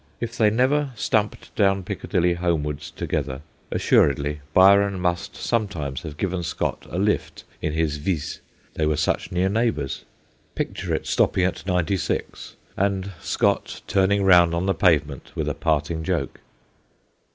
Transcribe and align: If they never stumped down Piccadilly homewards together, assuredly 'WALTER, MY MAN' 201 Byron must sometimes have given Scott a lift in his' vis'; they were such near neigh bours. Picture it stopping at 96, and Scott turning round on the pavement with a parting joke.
If 0.19 0.35
they 0.35 0.49
never 0.49 0.93
stumped 0.95 1.53
down 1.55 1.83
Piccadilly 1.83 2.33
homewards 2.33 2.89
together, 2.89 3.43
assuredly 3.69 4.41
'WALTER, 4.55 4.89
MY 4.89 4.89
MAN' 4.89 4.89
201 4.93 4.93
Byron 4.95 4.99
must 4.99 5.35
sometimes 5.35 6.01
have 6.01 6.17
given 6.17 6.41
Scott 6.41 6.87
a 6.89 6.97
lift 6.97 7.43
in 7.61 7.73
his' 7.73 7.97
vis'; 7.97 8.39
they 8.73 8.87
were 8.87 8.97
such 8.97 9.31
near 9.31 9.47
neigh 9.47 9.69
bours. 9.69 10.03
Picture 10.55 10.95
it 10.95 11.05
stopping 11.05 11.43
at 11.43 11.67
96, 11.67 12.55
and 12.75 13.11
Scott 13.21 13.81
turning 13.85 14.23
round 14.23 14.55
on 14.55 14.65
the 14.65 14.73
pavement 14.73 15.31
with 15.35 15.47
a 15.47 15.53
parting 15.53 16.01
joke. 16.03 16.39